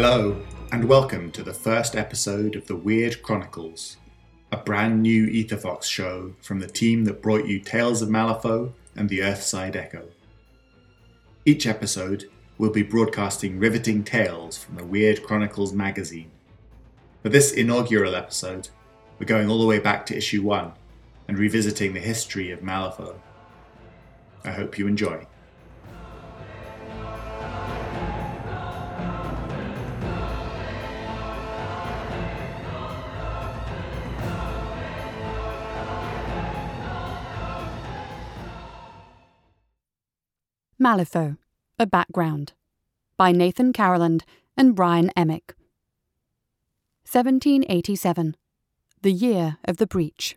Hello, 0.00 0.40
and 0.70 0.84
welcome 0.84 1.32
to 1.32 1.42
the 1.42 1.52
first 1.52 1.96
episode 1.96 2.54
of 2.54 2.68
The 2.68 2.76
Wyrd 2.76 3.20
Chronicles, 3.20 3.96
a 4.52 4.56
brand 4.56 5.02
new 5.02 5.26
Etherfox 5.26 5.86
show 5.86 6.34
from 6.40 6.60
the 6.60 6.68
team 6.68 7.04
that 7.06 7.20
brought 7.20 7.46
you 7.46 7.58
Tales 7.58 8.00
of 8.00 8.08
Malifaux 8.08 8.74
and 8.94 9.08
the 9.08 9.18
Earthside 9.24 9.74
Echo. 9.74 10.04
Each 11.44 11.66
episode 11.66 12.30
will 12.58 12.70
be 12.70 12.84
broadcasting 12.84 13.58
riveting 13.58 14.04
tales 14.04 14.56
from 14.56 14.76
the 14.76 14.84
Wyrd 14.84 15.24
Chronicles 15.24 15.72
magazine. 15.72 16.30
For 17.24 17.28
this 17.28 17.50
inaugural 17.50 18.14
episode, 18.14 18.68
we're 19.18 19.26
going 19.26 19.50
all 19.50 19.58
the 19.58 19.66
way 19.66 19.80
back 19.80 20.06
to 20.06 20.16
issue 20.16 20.42
1 20.44 20.74
and 21.26 21.36
revisiting 21.36 21.92
the 21.92 21.98
history 21.98 22.52
of 22.52 22.60
Malifaux. 22.60 23.16
I 24.44 24.52
hope 24.52 24.78
you 24.78 24.86
enjoy. 24.86 25.26
Malifaux, 40.80 41.36
A 41.80 41.86
Background 41.86 42.52
by 43.16 43.32
Nathan 43.32 43.72
Caroland 43.72 44.22
and 44.56 44.76
Brian 44.76 45.10
Emick. 45.16 45.56
1787, 47.02 48.36
the 49.02 49.12
year 49.12 49.56
of 49.64 49.78
the 49.78 49.88
breach. 49.88 50.36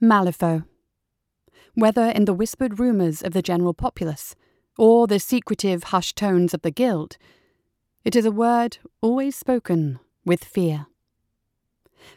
Malifaux. 0.00 0.64
Whether 1.74 2.04
in 2.10 2.24
the 2.24 2.32
whispered 2.32 2.78
rumours 2.78 3.20
of 3.20 3.32
the 3.32 3.42
general 3.42 3.74
populace, 3.74 4.36
or 4.78 5.08
the 5.08 5.18
secretive 5.18 5.84
hushed 5.84 6.14
tones 6.14 6.54
of 6.54 6.62
the 6.62 6.70
guild, 6.70 7.16
it 8.04 8.14
is 8.14 8.24
a 8.24 8.30
word 8.30 8.78
always 9.00 9.34
spoken 9.34 9.98
with 10.24 10.44
fear. 10.44 10.86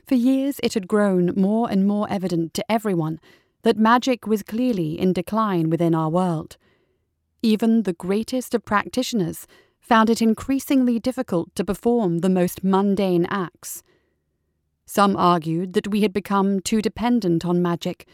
For 0.05 0.13
years 0.13 0.59
it 0.61 0.75
had 0.75 0.87
grown 0.87 1.33
more 1.35 1.71
and 1.71 1.87
more 1.87 2.07
evident 2.07 2.53
to 2.53 2.71
everyone 2.71 3.19
that 3.63 3.77
magic 3.77 4.25
was 4.25 4.43
clearly 4.43 4.99
in 4.99 5.13
decline 5.13 5.69
within 5.69 5.93
our 5.93 6.09
world. 6.09 6.57
Even 7.41 7.83
the 7.83 7.93
greatest 7.93 8.53
of 8.53 8.65
practitioners 8.65 9.47
found 9.79 10.09
it 10.09 10.21
increasingly 10.21 10.99
difficult 10.99 11.53
to 11.55 11.65
perform 11.65 12.19
the 12.19 12.29
most 12.29 12.63
mundane 12.63 13.25
acts. 13.25 13.83
Some 14.85 15.15
argued 15.15 15.73
that 15.73 15.87
we 15.87 16.01
had 16.01 16.13
become 16.13 16.59
too 16.59 16.81
dependent 16.81 17.45
on 17.45 17.61
magic, 17.61 18.07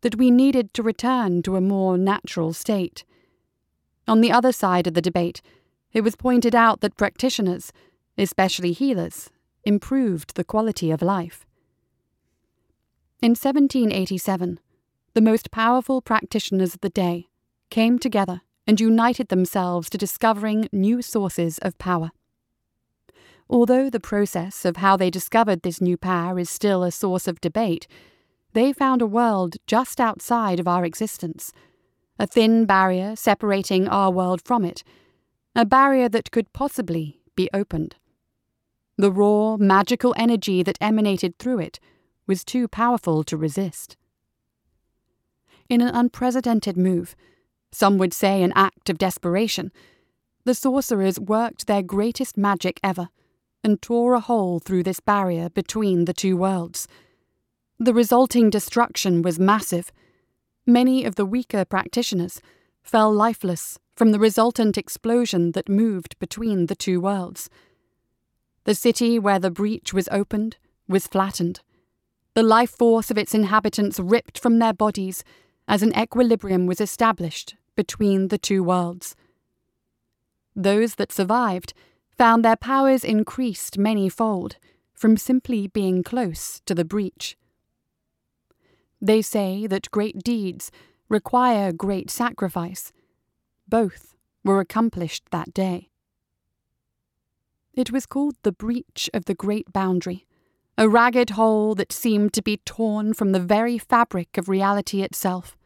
that 0.00 0.16
we 0.16 0.30
needed 0.30 0.74
to 0.74 0.82
return 0.82 1.42
to 1.42 1.56
a 1.56 1.60
more 1.60 1.96
natural 1.96 2.52
state. 2.52 3.04
On 4.06 4.20
the 4.20 4.32
other 4.32 4.52
side 4.52 4.86
of 4.86 4.94
the 4.94 5.00
debate, 5.00 5.40
it 5.92 6.02
was 6.02 6.16
pointed 6.16 6.54
out 6.54 6.80
that 6.80 6.96
practitioners, 6.96 7.72
especially 8.18 8.72
healers, 8.72 9.30
improved 9.64 10.34
the 10.34 10.44
quality 10.44 10.90
of 10.90 11.00
life. 11.00 11.46
In 13.22 13.30
1787, 13.30 14.60
the 15.14 15.20
most 15.20 15.52
powerful 15.52 16.02
practitioners 16.02 16.74
of 16.74 16.80
the 16.80 16.90
day 16.90 17.28
came 17.70 18.00
together 18.00 18.42
and 18.66 18.80
united 18.80 19.28
themselves 19.28 19.88
to 19.88 19.96
discovering 19.96 20.68
new 20.72 21.00
sources 21.00 21.58
of 21.58 21.78
power. 21.78 22.10
Although 23.48 23.90
the 23.90 24.00
process 24.00 24.64
of 24.64 24.78
how 24.78 24.96
they 24.96 25.10
discovered 25.10 25.62
this 25.62 25.80
new 25.80 25.96
power 25.96 26.38
is 26.38 26.50
still 26.50 26.82
a 26.82 26.90
source 26.90 27.28
of 27.28 27.40
debate, 27.40 27.86
they 28.54 28.72
found 28.72 29.02
a 29.02 29.06
world 29.06 29.56
just 29.66 30.00
outside 30.00 30.58
of 30.58 30.66
our 30.66 30.84
existence, 30.84 31.52
a 32.18 32.26
thin 32.26 32.64
barrier 32.64 33.14
separating 33.14 33.86
our 33.86 34.10
world 34.10 34.40
from 34.44 34.64
it, 34.64 34.82
a 35.54 35.64
barrier 35.64 36.08
that 36.08 36.32
could 36.32 36.52
possibly 36.52 37.20
be 37.36 37.48
opened. 37.54 37.94
The 38.96 39.12
raw, 39.12 39.56
magical 39.58 40.14
energy 40.16 40.62
that 40.64 40.78
emanated 40.80 41.38
through 41.38 41.60
it 41.60 41.78
was 42.26 42.44
too 42.44 42.66
powerful 42.66 43.22
to 43.24 43.36
resist. 43.36 43.96
In 45.68 45.80
an 45.80 45.94
unprecedented 45.94 46.76
move, 46.76 47.16
some 47.72 47.98
would 47.98 48.12
say 48.12 48.42
an 48.42 48.52
act 48.54 48.90
of 48.90 48.98
desperation, 48.98 49.72
the 50.44 50.54
sorcerers 50.54 51.18
worked 51.18 51.66
their 51.66 51.82
greatest 51.82 52.36
magic 52.36 52.78
ever 52.82 53.08
and 53.62 53.80
tore 53.80 54.14
a 54.14 54.20
hole 54.20 54.60
through 54.60 54.82
this 54.82 55.00
barrier 55.00 55.48
between 55.48 56.04
the 56.04 56.12
two 56.12 56.36
worlds. 56.36 56.86
The 57.78 57.94
resulting 57.94 58.50
destruction 58.50 59.22
was 59.22 59.38
massive. 59.38 59.90
Many 60.66 61.04
of 61.04 61.14
the 61.14 61.24
weaker 61.24 61.64
practitioners 61.64 62.40
fell 62.82 63.10
lifeless 63.10 63.78
from 63.96 64.12
the 64.12 64.18
resultant 64.18 64.76
explosion 64.76 65.52
that 65.52 65.68
moved 65.68 66.18
between 66.18 66.66
the 66.66 66.76
two 66.76 67.00
worlds. 67.00 67.48
The 68.64 68.74
city 68.74 69.18
where 69.18 69.38
the 69.38 69.50
breach 69.50 69.94
was 69.94 70.08
opened 70.12 70.58
was 70.86 71.06
flattened. 71.06 71.60
The 72.34 72.42
life 72.42 72.70
force 72.70 73.10
of 73.10 73.16
its 73.16 73.34
inhabitants 73.34 73.98
ripped 73.98 74.38
from 74.38 74.58
their 74.58 74.72
bodies 74.74 75.24
as 75.66 75.82
an 75.82 75.96
equilibrium 75.98 76.66
was 76.66 76.80
established 76.80 77.56
between 77.74 78.28
the 78.28 78.38
two 78.38 78.62
worlds. 78.62 79.16
Those 80.54 80.96
that 80.96 81.12
survived 81.12 81.74
found 82.16 82.44
their 82.44 82.56
powers 82.56 83.04
increased 83.04 83.78
many 83.78 84.08
fold 84.08 84.56
from 84.92 85.16
simply 85.16 85.66
being 85.66 86.02
close 86.02 86.60
to 86.66 86.74
the 86.74 86.84
breach. 86.84 87.36
They 89.00 89.20
say 89.20 89.66
that 89.66 89.90
great 89.90 90.22
deeds 90.22 90.70
require 91.08 91.72
great 91.72 92.10
sacrifice. 92.10 92.92
Both 93.68 94.14
were 94.44 94.60
accomplished 94.60 95.24
that 95.30 95.52
day. 95.52 95.90
It 97.74 97.90
was 97.90 98.06
called 98.06 98.36
the 98.42 98.52
breach 98.52 99.10
of 99.12 99.24
the 99.24 99.34
great 99.34 99.72
boundary, 99.72 100.26
a 100.76 100.88
ragged 100.88 101.30
hole 101.30 101.74
that 101.74 101.92
seemed 101.92 102.32
to 102.32 102.42
be 102.42 102.56
torn 102.64 103.14
from 103.14 103.32
the 103.32 103.40
very 103.40 103.78
fabric 103.78 104.36
of 104.36 104.48
reality 104.48 105.02
itself. 105.02 105.56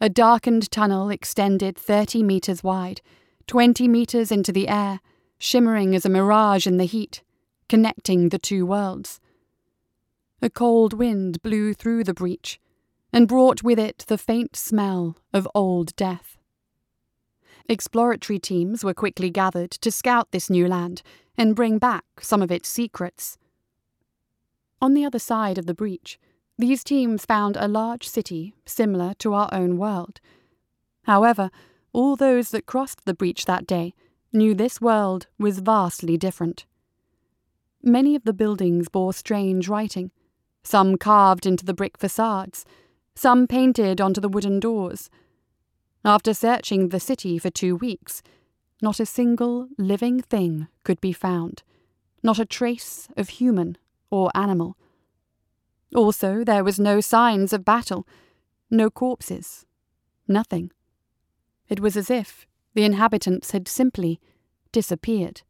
A 0.00 0.08
darkened 0.08 0.70
tunnel 0.70 1.10
extended 1.10 1.76
thirty 1.76 2.22
metres 2.22 2.62
wide, 2.62 3.00
twenty 3.46 3.88
metres 3.88 4.30
into 4.30 4.52
the 4.52 4.68
air, 4.68 5.00
shimmering 5.38 5.94
as 5.94 6.04
a 6.04 6.10
mirage 6.10 6.66
in 6.66 6.76
the 6.76 6.84
heat, 6.84 7.22
connecting 7.68 8.28
the 8.28 8.38
two 8.38 8.64
worlds. 8.64 9.20
A 10.40 10.50
cold 10.50 10.92
wind 10.92 11.42
blew 11.42 11.74
through 11.74 12.04
the 12.04 12.14
breach, 12.14 12.60
and 13.12 13.26
brought 13.26 13.62
with 13.62 13.78
it 13.78 14.04
the 14.08 14.18
faint 14.18 14.56
smell 14.56 15.16
of 15.32 15.48
old 15.54 15.94
death. 15.96 16.38
Exploratory 17.68 18.38
teams 18.38 18.84
were 18.84 18.94
quickly 18.94 19.30
gathered 19.30 19.70
to 19.70 19.90
scout 19.90 20.30
this 20.30 20.50
new 20.50 20.68
land 20.68 21.02
and 21.36 21.56
bring 21.56 21.78
back 21.78 22.04
some 22.20 22.42
of 22.42 22.52
its 22.52 22.68
secrets. 22.68 23.38
On 24.84 24.92
the 24.92 25.06
other 25.06 25.18
side 25.18 25.56
of 25.56 25.64
the 25.64 25.72
breach, 25.72 26.18
these 26.58 26.84
teams 26.84 27.24
found 27.24 27.56
a 27.56 27.66
large 27.66 28.06
city 28.06 28.54
similar 28.66 29.14
to 29.14 29.32
our 29.32 29.48
own 29.50 29.78
world. 29.78 30.20
However, 31.04 31.50
all 31.94 32.16
those 32.16 32.50
that 32.50 32.66
crossed 32.66 33.06
the 33.06 33.14
breach 33.14 33.46
that 33.46 33.66
day 33.66 33.94
knew 34.30 34.52
this 34.52 34.82
world 34.82 35.26
was 35.38 35.60
vastly 35.60 36.18
different. 36.18 36.66
Many 37.82 38.14
of 38.14 38.24
the 38.24 38.34
buildings 38.34 38.90
bore 38.90 39.14
strange 39.14 39.68
writing, 39.68 40.10
some 40.62 40.98
carved 40.98 41.46
into 41.46 41.64
the 41.64 41.72
brick 41.72 41.96
facades, 41.96 42.66
some 43.14 43.46
painted 43.46 44.02
onto 44.02 44.20
the 44.20 44.28
wooden 44.28 44.60
doors. 44.60 45.08
After 46.04 46.34
searching 46.34 46.90
the 46.90 47.00
city 47.00 47.38
for 47.38 47.48
two 47.48 47.74
weeks, 47.74 48.22
not 48.82 49.00
a 49.00 49.06
single 49.06 49.68
living 49.78 50.20
thing 50.20 50.68
could 50.82 51.00
be 51.00 51.14
found, 51.14 51.62
not 52.22 52.38
a 52.38 52.44
trace 52.44 53.08
of 53.16 53.30
human 53.30 53.78
or 54.14 54.30
animal. 54.34 54.76
Also, 55.94 56.44
there 56.44 56.62
was 56.62 56.78
no 56.78 57.00
signs 57.00 57.52
of 57.52 57.64
battle, 57.64 58.06
no 58.70 58.88
corpses, 58.88 59.66
nothing. 60.28 60.70
It 61.68 61.80
was 61.80 61.96
as 61.96 62.10
if 62.10 62.46
the 62.74 62.84
inhabitants 62.84 63.50
had 63.50 63.66
simply 63.66 64.20
disappeared. 64.70 65.42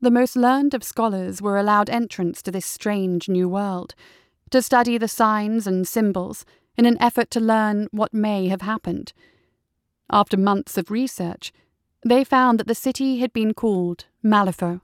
The 0.00 0.10
most 0.10 0.36
learned 0.36 0.74
of 0.74 0.82
scholars 0.84 1.40
were 1.40 1.56
allowed 1.56 1.88
entrance 1.88 2.42
to 2.42 2.50
this 2.50 2.66
strange 2.66 3.28
new 3.28 3.48
world, 3.48 3.94
to 4.50 4.60
study 4.60 4.98
the 4.98 5.08
signs 5.08 5.66
and 5.66 5.86
symbols 5.86 6.44
in 6.76 6.84
an 6.84 7.00
effort 7.00 7.30
to 7.30 7.40
learn 7.40 7.86
what 7.92 8.12
may 8.12 8.48
have 8.48 8.62
happened. 8.62 9.12
After 10.10 10.36
months 10.36 10.76
of 10.76 10.90
research, 10.90 11.52
they 12.04 12.24
found 12.24 12.60
that 12.60 12.66
the 12.66 12.74
city 12.74 13.18
had 13.18 13.32
been 13.32 13.54
called 13.54 14.06
Malifaux. 14.22 14.80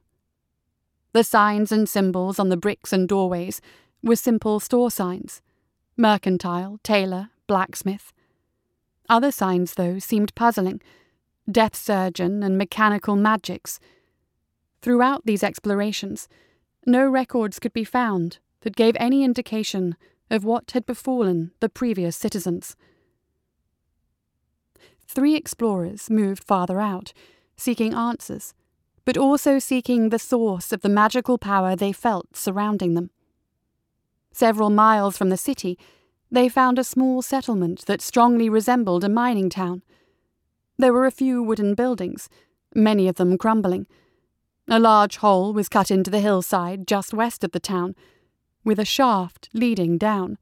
The 1.13 1.25
signs 1.25 1.71
and 1.71 1.89
symbols 1.89 2.39
on 2.39 2.49
the 2.49 2.57
bricks 2.57 2.93
and 2.93 3.09
doorways 3.09 3.61
were 4.03 4.17
simple 4.17 4.61
store 4.61 4.91
signs 4.91 5.43
mercantile, 5.97 6.79
tailor, 6.83 7.29
blacksmith. 7.47 8.13
Other 9.09 9.31
signs, 9.31 9.75
though, 9.75 9.99
seemed 9.99 10.35
puzzling 10.35 10.81
death 11.51 11.75
surgeon 11.75 12.43
and 12.43 12.57
mechanical 12.57 13.17
magics. 13.17 13.81
Throughout 14.81 15.27
these 15.27 15.43
explorations, 15.43 16.29
no 16.87 17.07
records 17.09 17.59
could 17.59 17.73
be 17.73 17.85
found 17.85 18.39
that 18.61 18.77
gave 18.77 18.97
any 18.99 19.23
indication 19.25 19.97
of 20.31 20.45
what 20.45 20.71
had 20.71 20.87
befallen 20.87 21.53
the 21.61 21.69
previous 21.69 22.17
citizens. 22.17 22.77
Three 25.07 25.35
explorers 25.35 26.09
moved 26.09 26.43
farther 26.43 26.81
out, 26.81 27.13
seeking 27.57 27.93
answers, 27.93 28.55
but 29.05 29.17
also 29.17 29.59
seeking 29.59 30.09
the 30.09 30.19
source 30.19 30.73
of 30.73 30.83
the 30.83 30.89
magical 30.89 31.39
power 31.39 31.75
they 31.75 31.93
felt 31.93 32.37
surrounding 32.37 32.95
them. 32.95 33.11
Several 34.33 34.71
miles 34.71 35.17
from 35.17 35.29
the 35.29 35.37
city, 35.37 35.79
they 36.31 36.49
found 36.49 36.79
a 36.79 36.85
small 36.85 37.21
settlement 37.21 37.85
that 37.87 38.01
strongly 38.01 38.49
resembled 38.49 39.05
a 39.05 39.09
mining 39.09 39.51
town. 39.51 39.83
There 40.79 40.93
were 40.93 41.07
a 41.07 41.11
few 41.11 41.43
wooden 41.43 41.75
buildings, 41.75 42.29
many 42.75 43.09
of 43.09 43.17
them 43.17 43.37
crumbling. 43.37 43.87
A 44.69 44.79
large 44.79 45.19
hole 45.19 45.53
was 45.53 45.69
cut 45.69 45.91
into 45.91 46.11
the 46.11 46.21
hillside 46.21 46.87
just 46.87 47.13
west 47.13 47.45
of 47.45 47.53
the 47.53 47.61
town, 47.61 47.95
with 48.65 48.79
a 48.79 48.85
shaft 48.85 49.51
leading 49.53 49.99
down. 49.99 50.39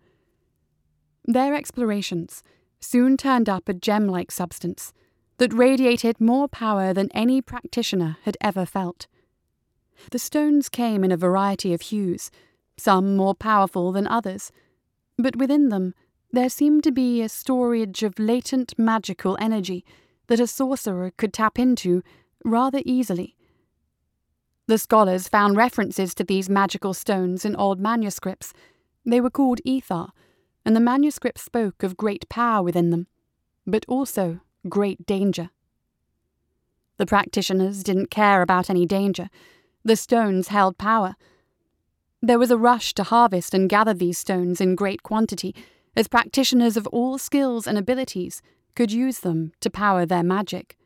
Their 1.25 1.55
explorations 1.55 2.43
soon 2.81 3.17
turned 3.17 3.49
up 3.49 3.69
a 3.69 3.75
gem 3.75 4.07
like 4.07 4.31
substance 4.31 4.93
that 5.41 5.55
radiated 5.55 6.21
more 6.21 6.47
power 6.47 6.93
than 6.93 7.11
any 7.13 7.41
practitioner 7.41 8.19
had 8.25 8.37
ever 8.43 8.67
felt. 8.67 9.07
The 10.11 10.19
stones 10.19 10.69
came 10.69 11.03
in 11.03 11.11
a 11.11 11.17
variety 11.17 11.73
of 11.73 11.81
hues, 11.81 12.31
some 12.77 13.17
more 13.17 13.35
powerful 13.35 13.91
than 13.91 14.07
others, 14.07 14.53
but 15.17 15.37
within 15.37 15.71
them 15.71 15.95
there 16.31 16.51
seemed 16.51 16.85
to 16.85 16.93
be 16.93 17.23
a 17.23 17.29
storage 17.31 18.03
of 18.03 18.19
latent 18.19 18.79
magical 18.79 19.39
energy 19.41 19.83
that 20.27 20.41
a 20.41 20.47
sorcerer 20.47 21.11
could 21.17 21.33
tap 21.33 21.59
into 21.59 22.03
rather 22.45 22.83
easily. 22.85 23.35
The 24.67 24.77
scholars 24.77 25.27
found 25.27 25.57
references 25.57 26.15
to 26.17 26.25
these 26.25 26.51
magical 26.51 26.93
stones 26.93 27.47
in 27.47 27.57
old 27.57 27.81
manuscripts. 27.81 28.53
They 29.07 29.23
were 29.23 29.31
called 29.31 29.63
ether, 29.65 30.09
and 30.67 30.77
the 30.77 30.81
manuscript 30.81 31.39
spoke 31.39 31.83
of 31.83 31.97
great 31.97 32.29
power 32.29 32.63
within 32.63 32.91
them, 32.91 33.07
but 33.67 33.87
also 33.89 34.41
great 34.69 35.07
danger. 35.07 35.51
The 36.99 37.07
practitioners 37.07 37.83
didn't 37.83 38.11
care 38.11 38.43
about 38.43 38.69
any 38.69 38.87
danger. 38.87 39.31
The 39.85 39.97
stones 39.97 40.49
held 40.49 40.77
power. 40.77 41.17
There 42.21 42.39
was 42.39 42.51
a 42.51 42.59
rush 42.59 42.93
to 42.95 43.05
harvest 43.05 43.55
and 43.55 43.71
gather 43.71 43.95
these 43.95 44.19
stones 44.19 44.61
in 44.61 44.75
great 44.75 45.03
quantity, 45.03 45.55
as 45.97 46.09
practitioners 46.09 46.77
of 46.77 46.87
all 46.89 47.17
skills 47.17 47.67
and 47.67 47.79
abilities 47.79 48.43
could 48.75 48.93
use 48.93 49.21
them 49.21 49.53
to 49.61 49.71
power 49.71 50.05
their 50.05 50.23
magic. 50.23 50.77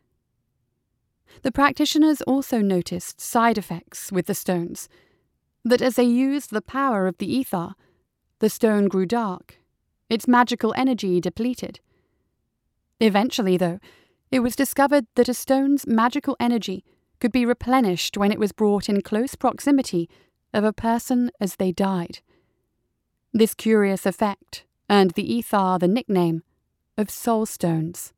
The 1.42 1.52
practitioners 1.52 2.22
also 2.22 2.60
noticed 2.60 3.20
side 3.20 3.58
effects 3.58 4.12
with 4.12 4.26
the 4.26 4.34
stones, 4.34 4.88
that 5.64 5.82
as 5.82 5.96
they 5.96 6.04
used 6.04 6.50
the 6.50 6.62
power 6.62 7.08
of 7.08 7.18
the 7.18 7.32
ether, 7.32 7.74
the 8.38 8.48
stone 8.48 8.86
grew 8.86 9.06
dark 9.06 9.58
its 10.10 10.28
magical 10.28 10.74
energy 10.76 11.20
depleted. 11.20 11.80
Eventually, 13.00 13.56
though, 13.56 13.80
it 14.30 14.40
was 14.40 14.56
discovered 14.56 15.06
that 15.14 15.28
a 15.28 15.34
stone's 15.34 15.86
magical 15.86 16.36
energy 16.40 16.84
could 17.20 17.32
be 17.32 17.46
replenished 17.46 18.16
when 18.16 18.32
it 18.32 18.38
was 18.38 18.52
brought 18.52 18.88
in 18.88 19.00
close 19.00 19.34
proximity 19.34 20.08
of 20.52 20.64
a 20.64 20.72
person 20.72 21.30
as 21.40 21.56
they 21.56 21.72
died. 21.72 22.20
This 23.32 23.54
curious 23.54 24.06
effect 24.06 24.64
earned 24.88 25.12
the 25.12 25.34
ether 25.34 25.76
the 25.80 25.88
nickname 25.88 26.42
of 26.96 27.10
soul 27.10 27.46
stones. 27.46 28.12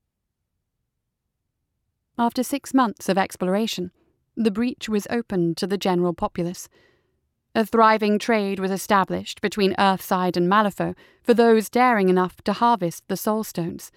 After 2.19 2.43
six 2.43 2.75
months 2.75 3.09
of 3.09 3.19
exploration, 3.19 3.93
the 4.37 4.51
breach 4.51 4.89
was 4.89 5.07
opened 5.09 5.57
to 5.59 5.67
the 5.67 5.79
general 5.79 6.13
populace. 6.13 6.69
A 7.55 7.65
thriving 7.65 8.19
trade 8.19 8.59
was 8.59 8.71
established 8.71 9.41
between 9.41 9.75
Earthside 9.79 10.37
and 10.37 10.49
Malifaux 10.49 10.95
for 11.23 11.33
those 11.33 11.71
daring 11.71 12.09
enough 12.09 12.43
to 12.43 12.53
harvest 12.53 13.05
the 13.09 13.17
soulstones. 13.17 13.91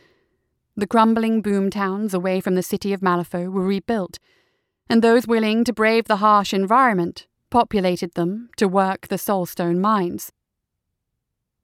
The 0.80 0.88
crumbling 0.88 1.42
boom 1.42 1.70
towns 1.70 2.14
away 2.14 2.40
from 2.40 2.56
the 2.56 2.64
city 2.64 2.94
of 2.94 3.02
Malifaux 3.02 3.52
were 3.52 3.66
rebuilt, 3.66 4.18
and 4.90 5.02
those 5.02 5.28
willing 5.28 5.66
to 5.66 5.74
brave 5.74 6.06
the 6.06 6.24
harsh 6.24 6.54
environment 6.54 7.28
populated 7.50 8.14
them 8.14 8.50
to 8.56 8.66
work 8.66 9.10
the 9.10 9.18
soulstone 9.18 9.80
mines. 9.80 10.32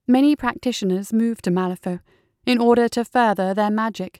Many 0.06 0.36
practitioners 0.36 1.14
moved 1.14 1.46
to 1.46 1.50
Malifaux 1.50 2.02
in 2.46 2.60
order 2.60 2.90
to 2.90 3.06
further 3.06 3.54
their 3.54 3.72
magic, 3.72 4.20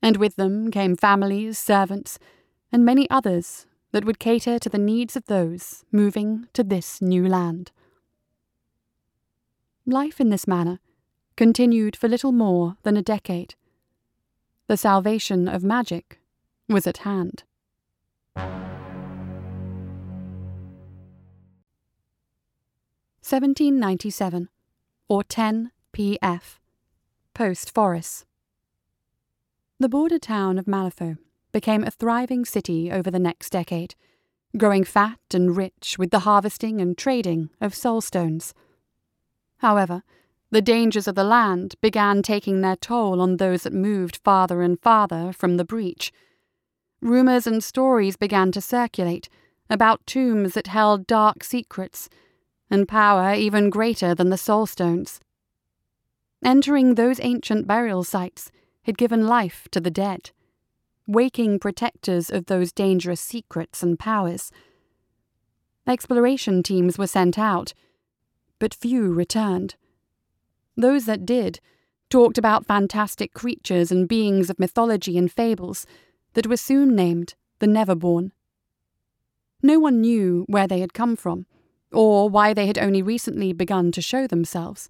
and 0.00 0.16
with 0.16 0.36
them 0.36 0.70
came 0.70 0.94
families, 0.94 1.58
servants, 1.58 2.20
and 2.70 2.84
many 2.84 3.10
others 3.10 3.66
that 3.90 4.04
would 4.04 4.20
cater 4.20 4.60
to 4.60 4.68
the 4.68 4.78
needs 4.78 5.16
of 5.16 5.26
those 5.26 5.84
moving 5.90 6.46
to 6.52 6.62
this 6.62 7.02
new 7.02 7.26
land. 7.26 7.72
Life 9.84 10.20
in 10.20 10.30
this 10.30 10.46
manner 10.46 10.78
continued 11.36 11.96
for 11.96 12.06
little 12.06 12.30
more 12.30 12.76
than 12.84 12.96
a 12.96 13.02
decade. 13.02 13.56
The 14.66 14.76
salvation 14.78 15.46
of 15.46 15.62
magic 15.62 16.20
was 16.70 16.86
at 16.86 16.98
hand. 16.98 17.42
Seventeen 23.20 23.78
ninety 23.78 24.08
seven, 24.08 24.48
or 25.06 25.22
ten 25.22 25.70
P.F. 25.92 26.60
Post 27.34 27.74
Forres. 27.74 28.24
The 29.78 29.88
border 29.88 30.18
town 30.18 30.58
of 30.58 30.66
Malifaux 30.66 31.18
became 31.52 31.84
a 31.84 31.90
thriving 31.90 32.46
city 32.46 32.90
over 32.90 33.10
the 33.10 33.18
next 33.18 33.50
decade, 33.50 33.94
growing 34.56 34.84
fat 34.84 35.20
and 35.34 35.54
rich 35.54 35.96
with 35.98 36.10
the 36.10 36.20
harvesting 36.20 36.80
and 36.80 36.96
trading 36.96 37.50
of 37.60 37.74
soulstones. 37.74 38.54
However, 39.58 40.04
the 40.54 40.62
dangers 40.62 41.08
of 41.08 41.16
the 41.16 41.24
land 41.24 41.74
began 41.80 42.22
taking 42.22 42.60
their 42.60 42.76
toll 42.76 43.20
on 43.20 43.38
those 43.38 43.64
that 43.64 43.72
moved 43.72 44.20
farther 44.22 44.62
and 44.62 44.80
farther 44.80 45.32
from 45.32 45.56
the 45.56 45.64
breach. 45.64 46.12
Rumours 47.00 47.44
and 47.44 47.62
stories 47.62 48.16
began 48.16 48.52
to 48.52 48.60
circulate 48.60 49.28
about 49.68 50.06
tombs 50.06 50.54
that 50.54 50.68
held 50.68 51.08
dark 51.08 51.42
secrets 51.42 52.08
and 52.70 52.86
power 52.86 53.34
even 53.34 53.68
greater 53.68 54.14
than 54.14 54.30
the 54.30 54.36
soulstones. 54.36 55.18
Entering 56.44 56.94
those 56.94 57.18
ancient 57.20 57.66
burial 57.66 58.04
sites 58.04 58.52
had 58.84 58.96
given 58.96 59.26
life 59.26 59.66
to 59.72 59.80
the 59.80 59.90
dead 59.90 60.30
waking 61.08 61.58
protectors 61.58 62.30
of 62.30 62.46
those 62.46 62.70
dangerous 62.70 63.20
secrets 63.20 63.82
and 63.82 63.98
powers. 63.98 64.52
Exploration 65.84 66.62
teams 66.62 66.96
were 66.96 67.08
sent 67.08 67.40
out, 67.40 67.74
but 68.60 68.72
few 68.72 69.12
returned. 69.12 69.74
Those 70.76 71.06
that 71.06 71.26
did 71.26 71.60
talked 72.10 72.38
about 72.38 72.66
fantastic 72.66 73.32
creatures 73.32 73.90
and 73.90 74.08
beings 74.08 74.50
of 74.50 74.58
mythology 74.58 75.16
and 75.18 75.30
fables 75.30 75.86
that 76.34 76.46
were 76.46 76.56
soon 76.56 76.94
named 76.94 77.34
the 77.58 77.66
Neverborn. 77.66 78.30
No 79.62 79.78
one 79.78 80.00
knew 80.00 80.44
where 80.48 80.66
they 80.66 80.80
had 80.80 80.92
come 80.92 81.16
from, 81.16 81.46
or 81.92 82.28
why 82.28 82.52
they 82.52 82.66
had 82.66 82.78
only 82.78 83.02
recently 83.02 83.52
begun 83.52 83.92
to 83.92 84.02
show 84.02 84.26
themselves, 84.26 84.88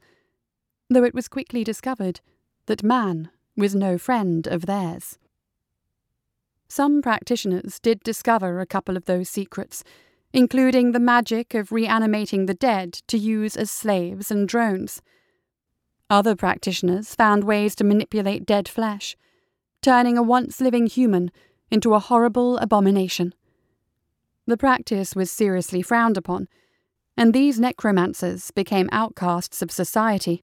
though 0.91 1.05
it 1.05 1.15
was 1.15 1.29
quickly 1.29 1.63
discovered 1.63 2.21
that 2.67 2.83
man 2.83 3.31
was 3.57 3.75
no 3.75 3.99
friend 3.99 4.47
of 4.47 4.67
theirs. 4.67 5.19
Some 6.67 7.03
practitioners 7.03 7.79
did 7.79 8.01
discover 8.01 8.61
a 8.61 8.67
couple 8.67 8.97
of 8.97 9.05
those 9.05 9.29
secrets, 9.29 9.85
including 10.33 10.91
the 10.91 10.99
magic 10.99 11.55
of 11.55 11.71
reanimating 11.71 12.47
the 12.47 12.55
dead 12.55 12.95
to 13.07 13.17
use 13.17 13.57
as 13.57 13.71
slaves 13.71 14.31
and 14.31 14.49
drones. 14.49 15.01
Other 16.11 16.37
practitioners 16.37 17.15
found 17.15 17.45
ways 17.45 17.75
to 17.77 17.85
manipulate 17.85 18.47
dead 18.47 18.69
flesh, 18.69 19.17
turning 19.81 20.19
a 20.19 20.23
once 20.23 20.61
living 20.61 20.87
human 20.87 21.31
into 21.71 21.95
a 21.95 21.99
horrible 21.99 22.59
abomination. 22.59 23.35
The 24.47 24.57
practice 24.57 25.17
was 25.17 25.31
seriously 25.31 25.81
frowned 25.81 26.17
upon, 26.17 26.49
and 27.17 27.33
these 27.33 27.59
necromancers 27.59 28.51
became 28.51 28.89
outcasts 28.93 29.63
of 29.63 29.71
society. 29.71 30.43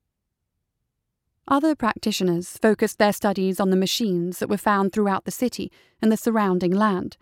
Other 1.48 1.76
practitioners 1.76 2.58
focused 2.58 2.98
their 2.98 3.14
studies 3.14 3.60
on 3.60 3.70
the 3.70 3.76
machines 3.76 4.40
that 4.40 4.50
were 4.50 4.58
found 4.58 4.92
throughout 4.92 5.26
the 5.26 5.32
city 5.32 5.72
and 6.02 6.12
the 6.12 6.18
surrounding 6.18 6.72
land. 6.72 7.18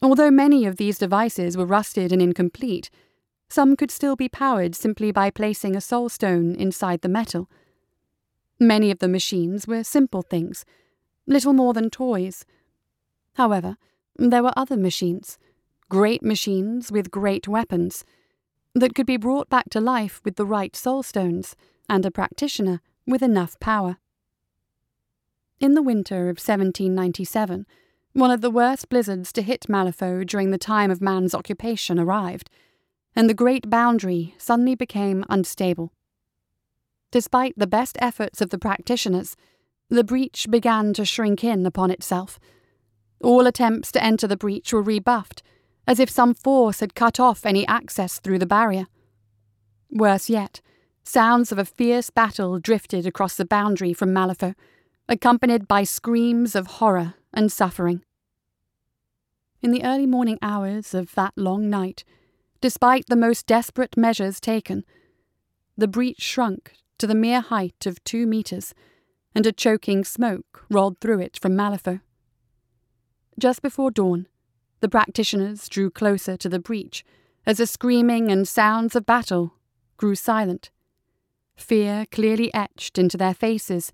Although 0.00 0.30
many 0.30 0.64
of 0.64 0.76
these 0.76 0.98
devices 0.98 1.56
were 1.56 1.66
rusted 1.66 2.12
and 2.12 2.22
incomplete, 2.22 2.90
some 3.48 3.76
could 3.76 3.90
still 3.90 4.16
be 4.16 4.28
powered 4.28 4.74
simply 4.74 5.10
by 5.10 5.30
placing 5.30 5.74
a 5.74 5.80
soul 5.80 6.08
stone 6.08 6.54
inside 6.54 7.00
the 7.00 7.08
metal. 7.08 7.48
Many 8.60 8.90
of 8.90 8.98
the 8.98 9.08
machines 9.08 9.66
were 9.66 9.84
simple 9.84 10.22
things, 10.22 10.64
little 11.26 11.52
more 11.52 11.72
than 11.72 11.90
toys. 11.90 12.44
However, 13.34 13.76
there 14.16 14.42
were 14.42 14.52
other 14.56 14.76
machines, 14.76 15.38
great 15.88 16.22
machines 16.22 16.90
with 16.90 17.10
great 17.10 17.46
weapons, 17.46 18.04
that 18.74 18.94
could 18.94 19.06
be 19.06 19.16
brought 19.16 19.48
back 19.48 19.70
to 19.70 19.80
life 19.80 20.20
with 20.24 20.36
the 20.36 20.46
right 20.46 20.76
soul 20.76 21.02
stones 21.02 21.56
and 21.88 22.04
a 22.04 22.10
practitioner 22.10 22.80
with 23.06 23.22
enough 23.22 23.58
power. 23.60 23.96
In 25.60 25.74
the 25.74 25.82
winter 25.82 26.28
of 26.28 26.38
1797, 26.38 27.66
one 28.12 28.30
of 28.30 28.40
the 28.40 28.50
worst 28.50 28.88
blizzards 28.88 29.32
to 29.32 29.42
hit 29.42 29.68
Malifaux 29.68 30.24
during 30.26 30.50
the 30.50 30.58
time 30.58 30.90
of 30.90 31.00
man's 31.00 31.34
occupation 31.34 31.98
arrived, 31.98 32.50
and 33.18 33.28
the 33.28 33.34
great 33.34 33.68
boundary 33.68 34.32
suddenly 34.38 34.76
became 34.76 35.24
unstable. 35.28 35.92
Despite 37.10 37.52
the 37.56 37.66
best 37.66 37.98
efforts 38.00 38.40
of 38.40 38.50
the 38.50 38.58
practitioners, 38.60 39.34
the 39.90 40.04
breach 40.04 40.46
began 40.48 40.92
to 40.92 41.04
shrink 41.04 41.42
in 41.42 41.66
upon 41.66 41.90
itself. 41.90 42.38
All 43.20 43.48
attempts 43.48 43.90
to 43.90 44.04
enter 44.04 44.28
the 44.28 44.36
breach 44.36 44.72
were 44.72 44.82
rebuffed, 44.82 45.42
as 45.84 45.98
if 45.98 46.08
some 46.08 46.32
force 46.32 46.78
had 46.78 46.94
cut 46.94 47.18
off 47.18 47.44
any 47.44 47.66
access 47.66 48.20
through 48.20 48.38
the 48.38 48.46
barrier. 48.46 48.86
Worse 49.90 50.30
yet, 50.30 50.60
sounds 51.02 51.50
of 51.50 51.58
a 51.58 51.64
fierce 51.64 52.10
battle 52.10 52.60
drifted 52.60 53.04
across 53.04 53.34
the 53.34 53.44
boundary 53.44 53.92
from 53.92 54.14
Malifaux, 54.14 54.54
accompanied 55.08 55.66
by 55.66 55.82
screams 55.82 56.54
of 56.54 56.78
horror 56.78 57.14
and 57.34 57.50
suffering. 57.50 58.04
In 59.60 59.72
the 59.72 59.82
early 59.82 60.06
morning 60.06 60.38
hours 60.40 60.94
of 60.94 61.16
that 61.16 61.32
long 61.36 61.68
night, 61.68 62.04
despite 62.60 63.06
the 63.06 63.16
most 63.16 63.46
desperate 63.46 63.96
measures 63.96 64.40
taken, 64.40 64.84
the 65.76 65.88
breach 65.88 66.20
shrunk 66.20 66.72
to 66.98 67.06
the 67.06 67.14
mere 67.14 67.40
height 67.40 67.86
of 67.86 68.02
two 68.04 68.26
metres, 68.26 68.74
and 69.34 69.46
a 69.46 69.52
choking 69.52 70.04
smoke 70.04 70.64
rolled 70.68 71.00
through 71.00 71.20
it 71.20 71.38
from 71.40 71.56
Malifaux. 71.56 72.00
Just 73.38 73.62
before 73.62 73.90
dawn, 73.90 74.26
the 74.80 74.88
practitioners 74.88 75.68
drew 75.68 75.90
closer 75.90 76.36
to 76.36 76.48
the 76.48 76.58
breach 76.58 77.04
as 77.46 77.58
the 77.58 77.66
screaming 77.66 78.30
and 78.30 78.48
sounds 78.48 78.96
of 78.96 79.06
battle 79.06 79.54
grew 79.96 80.14
silent, 80.14 80.70
fear 81.56 82.06
clearly 82.10 82.52
etched 82.52 82.98
into 82.98 83.16
their 83.16 83.34
faces 83.34 83.92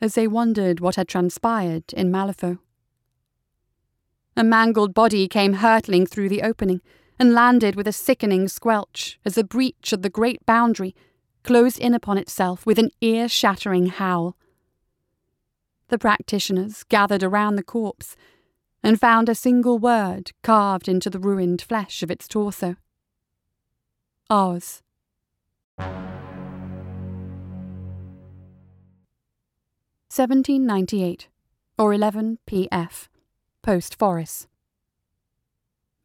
as 0.00 0.14
they 0.14 0.26
wondered 0.26 0.80
what 0.80 0.96
had 0.96 1.08
transpired 1.08 1.92
in 1.92 2.10
Malifaux. 2.10 2.58
A 4.36 4.44
mangled 4.44 4.94
body 4.94 5.28
came 5.28 5.54
hurtling 5.54 6.06
through 6.06 6.28
the 6.28 6.42
opening 6.42 6.80
and 7.18 7.34
landed 7.34 7.74
with 7.74 7.88
a 7.88 7.92
sickening 7.92 8.48
squelch 8.48 9.18
as 9.24 9.34
the 9.34 9.44
breach 9.44 9.92
of 9.92 10.02
the 10.02 10.10
great 10.10 10.44
boundary 10.46 10.94
closed 11.42 11.78
in 11.78 11.94
upon 11.94 12.18
itself 12.18 12.64
with 12.66 12.78
an 12.78 12.90
ear 13.00 13.28
shattering 13.28 13.86
howl. 13.86 14.36
The 15.88 15.98
practitioners 15.98 16.84
gathered 16.84 17.22
around 17.22 17.56
the 17.56 17.62
corpse 17.62 18.16
and 18.82 19.00
found 19.00 19.28
a 19.28 19.34
single 19.34 19.78
word 19.78 20.32
carved 20.42 20.88
into 20.88 21.10
the 21.10 21.18
ruined 21.18 21.62
flesh 21.62 22.02
of 22.02 22.10
its 22.10 22.28
torso. 22.28 22.76
Ours. 24.30 24.82
1798, 30.10 31.28
or 31.78 31.94
11 31.94 32.38
p.f., 32.44 33.08
post 33.62 33.98
Forres. 33.98 34.48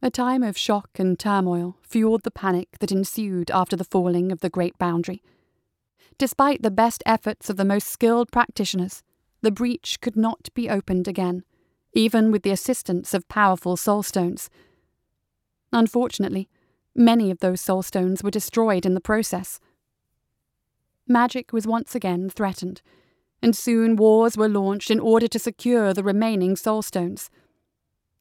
A 0.04 0.10
time 0.10 0.42
of 0.42 0.58
shock 0.58 0.90
and 0.98 1.18
turmoil 1.18 1.78
fueled 1.80 2.24
the 2.24 2.30
panic 2.30 2.76
that 2.80 2.92
ensued 2.92 3.50
after 3.50 3.74
the 3.74 3.84
falling 3.84 4.30
of 4.30 4.40
the 4.40 4.50
Great 4.50 4.76
Boundary. 4.76 5.22
Despite 6.18 6.60
the 6.60 6.70
best 6.70 7.02
efforts 7.06 7.48
of 7.48 7.56
the 7.56 7.64
most 7.64 7.88
skilled 7.88 8.30
practitioners, 8.30 9.02
the 9.40 9.50
breach 9.50 9.98
could 10.02 10.14
not 10.14 10.50
be 10.52 10.68
opened 10.68 11.08
again, 11.08 11.42
even 11.94 12.30
with 12.30 12.42
the 12.42 12.50
assistance 12.50 13.14
of 13.14 13.26
powerful 13.28 13.78
soulstones. 13.78 14.50
Unfortunately, 15.72 16.50
many 16.94 17.30
of 17.30 17.38
those 17.38 17.62
soulstones 17.62 18.22
were 18.22 18.30
destroyed 18.30 18.84
in 18.84 18.92
the 18.92 19.00
process. 19.00 19.58
Magic 21.08 21.50
was 21.50 21.66
once 21.66 21.94
again 21.94 22.28
threatened, 22.28 22.82
and 23.40 23.56
soon 23.56 23.96
wars 23.96 24.36
were 24.36 24.50
launched 24.50 24.90
in 24.90 25.00
order 25.00 25.28
to 25.28 25.38
secure 25.38 25.94
the 25.94 26.04
remaining 26.04 26.56
soulstones. 26.56 27.30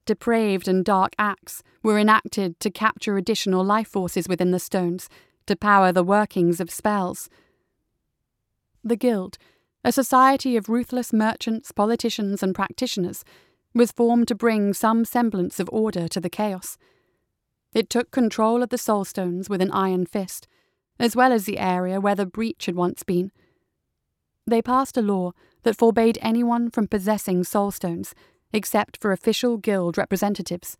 Depraved 0.05 0.67
and 0.67 0.83
dark 0.83 1.13
acts 1.17 1.63
were 1.81 1.97
enacted 1.97 2.59
to 2.59 2.69
capture 2.69 3.17
additional 3.17 3.63
life 3.63 3.87
forces 3.87 4.27
within 4.27 4.51
the 4.51 4.59
stones 4.59 5.09
to 5.45 5.55
power 5.55 5.91
the 5.91 6.03
workings 6.03 6.59
of 6.59 6.69
spells. 6.69 7.29
The 8.83 8.95
Guild, 8.95 9.37
a 9.83 9.91
society 9.91 10.57
of 10.57 10.69
ruthless 10.69 11.13
merchants, 11.13 11.71
politicians, 11.71 12.43
and 12.43 12.53
practitioners, 12.53 13.23
was 13.73 13.91
formed 13.91 14.27
to 14.27 14.35
bring 14.35 14.73
some 14.73 15.05
semblance 15.05 15.59
of 15.59 15.69
order 15.71 16.07
to 16.09 16.19
the 16.19 16.29
chaos. 16.29 16.77
It 17.73 17.89
took 17.89 18.11
control 18.11 18.61
of 18.61 18.69
the 18.69 18.77
soulstones 18.77 19.49
with 19.49 19.61
an 19.61 19.71
iron 19.71 20.05
fist, 20.05 20.47
as 20.99 21.15
well 21.15 21.31
as 21.31 21.45
the 21.45 21.57
area 21.57 21.99
where 21.99 22.15
the 22.15 22.25
breach 22.25 22.65
had 22.65 22.75
once 22.75 23.03
been 23.03 23.31
they 24.45 24.61
passed 24.61 24.97
a 24.97 25.01
law 25.01 25.31
that 25.63 25.77
forbade 25.77 26.17
anyone 26.21 26.69
from 26.69 26.87
possessing 26.87 27.43
soulstones 27.43 28.13
except 28.53 28.97
for 29.01 29.11
official 29.11 29.57
guild 29.57 29.97
representatives. 29.97 30.77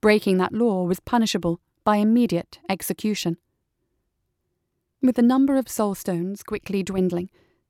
Breaking 0.00 0.38
that 0.38 0.52
law 0.52 0.84
was 0.84 1.00
punishable 1.00 1.60
by 1.84 1.96
immediate 1.96 2.58
execution. 2.68 3.36
With 5.02 5.16
the 5.16 5.22
number 5.22 5.56
of 5.56 5.66
soulstones 5.66 6.44
quickly 6.44 6.82
dwindling, 6.82 7.28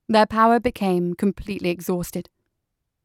their 0.09 0.27
power 0.27 0.61
became 0.61 1.15
completely 1.15 1.71
exhausted. 1.71 2.29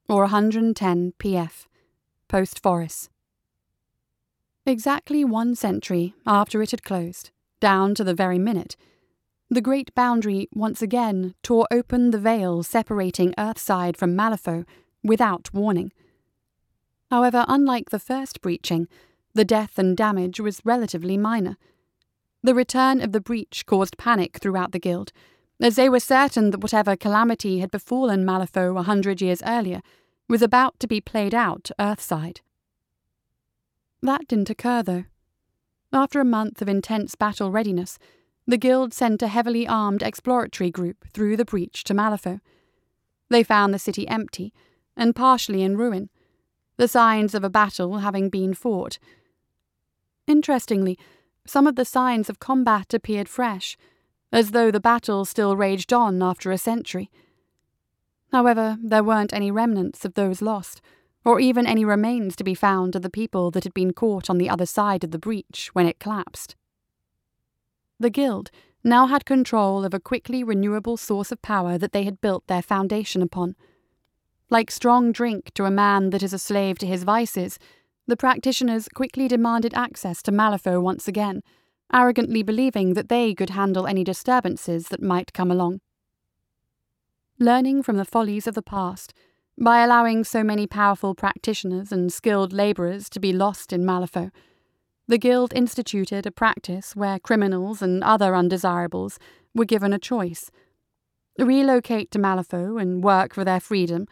or 0.08 0.22
110 0.22 1.12
PF, 1.16 1.66
post 2.26 2.60
Forres. 2.60 3.08
Exactly 4.66 5.24
one 5.24 5.54
century 5.54 6.14
after 6.26 6.62
it 6.62 6.72
had 6.72 6.82
closed, 6.82 7.30
down 7.60 7.94
to 7.94 8.02
the 8.02 8.12
very 8.12 8.40
minute, 8.40 8.74
the 9.48 9.60
great 9.60 9.94
boundary 9.94 10.48
once 10.52 10.82
again 10.82 11.34
tore 11.42 11.66
open 11.70 12.10
the 12.10 12.18
veil 12.18 12.62
separating 12.62 13.32
Earthside 13.38 13.96
from 13.96 14.16
Malifaux 14.16 14.64
without 15.04 15.52
warning. 15.52 15.92
However, 17.10 17.44
unlike 17.46 17.90
the 17.90 18.00
first 18.00 18.40
breaching, 18.40 18.88
the 19.34 19.44
death 19.44 19.78
and 19.78 19.96
damage 19.96 20.40
was 20.40 20.62
relatively 20.64 21.16
minor. 21.16 21.56
The 22.42 22.54
return 22.54 23.00
of 23.00 23.12
the 23.12 23.20
breach 23.20 23.64
caused 23.66 23.98
panic 23.98 24.38
throughout 24.38 24.72
the 24.72 24.80
Guild, 24.80 25.12
as 25.60 25.76
they 25.76 25.88
were 25.88 26.00
certain 26.00 26.50
that 26.50 26.60
whatever 26.60 26.96
calamity 26.96 27.60
had 27.60 27.70
befallen 27.70 28.24
Malifaux 28.24 28.78
a 28.78 28.82
hundred 28.82 29.20
years 29.20 29.42
earlier 29.46 29.80
was 30.28 30.42
about 30.42 30.78
to 30.80 30.88
be 30.88 31.00
played 31.00 31.34
out 31.34 31.70
Earthside. 31.78 32.40
That 34.02 34.26
didn't 34.26 34.50
occur, 34.50 34.82
though. 34.82 35.04
After 35.92 36.20
a 36.20 36.24
month 36.24 36.60
of 36.60 36.68
intense 36.68 37.14
battle 37.14 37.50
readiness, 37.50 37.98
the 38.46 38.56
Guild 38.56 38.94
sent 38.94 39.22
a 39.22 39.28
heavily 39.28 39.66
armed 39.66 40.02
exploratory 40.02 40.70
group 40.70 41.04
through 41.12 41.36
the 41.36 41.44
breach 41.44 41.82
to 41.84 41.94
Malifaux. 41.94 42.40
They 43.28 43.42
found 43.42 43.74
the 43.74 43.78
city 43.78 44.06
empty 44.06 44.52
and 44.96 45.14
partially 45.14 45.62
in 45.62 45.76
ruin, 45.76 46.08
the 46.76 46.88
signs 46.88 47.34
of 47.34 47.44
a 47.44 47.50
battle 47.50 47.98
having 47.98 48.28
been 48.28 48.54
fought. 48.54 48.98
Interestingly, 50.26 50.98
some 51.46 51.66
of 51.66 51.76
the 51.76 51.84
signs 51.84 52.28
of 52.28 52.40
combat 52.40 52.94
appeared 52.94 53.28
fresh, 53.28 53.76
as 54.32 54.50
though 54.50 54.70
the 54.70 54.80
battle 54.80 55.24
still 55.24 55.56
raged 55.56 55.92
on 55.92 56.22
after 56.22 56.50
a 56.50 56.58
century. 56.58 57.10
However, 58.32 58.76
there 58.82 59.04
weren't 59.04 59.32
any 59.32 59.50
remnants 59.50 60.04
of 60.04 60.14
those 60.14 60.42
lost, 60.42 60.80
or 61.24 61.40
even 61.40 61.66
any 61.66 61.84
remains 61.84 62.36
to 62.36 62.44
be 62.44 62.54
found 62.54 62.94
of 62.94 63.02
the 63.02 63.10
people 63.10 63.50
that 63.52 63.64
had 63.64 63.74
been 63.74 63.92
caught 63.92 64.28
on 64.28 64.38
the 64.38 64.50
other 64.50 64.66
side 64.66 65.04
of 65.04 65.10
the 65.10 65.18
breach 65.18 65.70
when 65.72 65.86
it 65.86 65.98
collapsed. 65.98 66.56
The 67.98 68.10
Guild 68.10 68.50
now 68.84 69.06
had 69.06 69.24
control 69.24 69.84
of 69.84 69.94
a 69.94 70.00
quickly 70.00 70.44
renewable 70.44 70.96
source 70.96 71.32
of 71.32 71.42
power 71.42 71.78
that 71.78 71.92
they 71.92 72.04
had 72.04 72.20
built 72.20 72.46
their 72.46 72.62
foundation 72.62 73.22
upon. 73.22 73.56
Like 74.50 74.70
strong 74.70 75.12
drink 75.12 75.52
to 75.54 75.64
a 75.64 75.70
man 75.70 76.10
that 76.10 76.22
is 76.22 76.32
a 76.32 76.38
slave 76.38 76.78
to 76.78 76.86
his 76.86 77.02
vices, 77.02 77.58
the 78.06 78.16
practitioners 78.16 78.88
quickly 78.94 79.26
demanded 79.26 79.74
access 79.74 80.22
to 80.22 80.30
Malifaux 80.30 80.80
once 80.80 81.08
again, 81.08 81.42
arrogantly 81.92 82.42
believing 82.42 82.94
that 82.94 83.08
they 83.08 83.34
could 83.34 83.50
handle 83.50 83.86
any 83.86 84.04
disturbances 84.04 84.88
that 84.88 85.02
might 85.02 85.32
come 85.32 85.50
along. 85.50 85.80
Learning 87.40 87.82
from 87.82 87.96
the 87.96 88.04
follies 88.04 88.46
of 88.46 88.54
the 88.54 88.62
past, 88.62 89.12
by 89.58 89.82
allowing 89.82 90.22
so 90.22 90.44
many 90.44 90.66
powerful 90.66 91.14
practitioners 91.14 91.90
and 91.90 92.12
skilled 92.12 92.52
labourers 92.52 93.08
to 93.08 93.18
be 93.18 93.32
lost 93.32 93.72
in 93.72 93.84
Malifaux, 93.84 94.30
the 95.08 95.18
Guild 95.18 95.52
instituted 95.54 96.26
a 96.26 96.30
practice 96.30 96.96
where 96.96 97.18
criminals 97.18 97.80
and 97.80 98.02
other 98.02 98.34
undesirables 98.34 99.18
were 99.54 99.64
given 99.64 99.92
a 99.92 99.98
choice 99.98 100.50
relocate 101.38 102.10
to 102.10 102.18
Malifaux 102.18 102.80
and 102.80 103.04
work 103.04 103.34
for 103.34 103.44
their 103.44 103.60
freedom, 103.60 104.06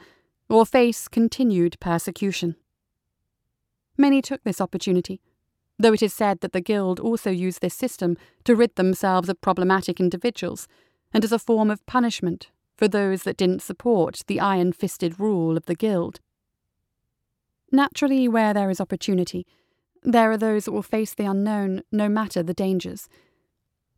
or 0.48 0.66
face 0.66 1.08
continued 1.08 1.78
persecution. 1.80 2.56
Many 3.96 4.20
took 4.20 4.42
this 4.44 4.60
opportunity, 4.60 5.20
though 5.78 5.92
it 5.92 6.02
is 6.02 6.12
said 6.12 6.40
that 6.40 6.52
the 6.52 6.60
Guild 6.60 7.00
also 7.00 7.30
used 7.30 7.60
this 7.60 7.74
system 7.74 8.16
to 8.44 8.54
rid 8.54 8.76
themselves 8.76 9.28
of 9.28 9.40
problematic 9.40 10.00
individuals 10.00 10.68
and 11.12 11.24
as 11.24 11.32
a 11.32 11.38
form 11.38 11.70
of 11.70 11.84
punishment 11.86 12.50
for 12.76 12.88
those 12.88 13.22
that 13.22 13.36
didn't 13.36 13.62
support 13.62 14.22
the 14.26 14.40
iron 14.40 14.72
fisted 14.72 15.20
rule 15.20 15.56
of 15.56 15.66
the 15.66 15.76
Guild. 15.76 16.20
Naturally, 17.70 18.28
where 18.28 18.52
there 18.52 18.70
is 18.70 18.80
opportunity, 18.80 19.46
there 20.04 20.30
are 20.30 20.37
those 20.37 20.66
that 20.66 20.73
will 20.73 20.82
face 20.82 21.14
the 21.14 21.25
unknown 21.25 21.82
no 21.90 22.08
matter 22.08 22.42
the 22.42 22.54
dangers. 22.54 23.08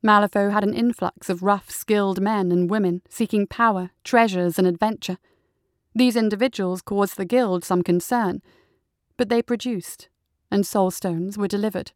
Malifaux 0.03 0.53
had 0.53 0.63
an 0.63 0.73
influx 0.73 1.29
of 1.29 1.43
rough, 1.43 1.71
skilled 1.71 2.21
men 2.21 2.53
and 2.53 2.71
women 2.71 3.03
seeking 3.09 3.47
power, 3.47 3.91
treasures, 4.05 4.59
and 4.59 4.67
adventure. 4.67 5.19
These 5.95 6.17
individuals 6.17 6.81
caused 6.81 7.17
the 7.17 7.25
Guild 7.25 7.65
some 7.65 7.83
concern, 7.83 8.41
but 9.17 9.29
they 9.29 9.43
produced, 9.43 10.09
and 10.51 10.65
soulstones 10.65 11.37
were 11.37 11.49
delivered. 11.49 11.93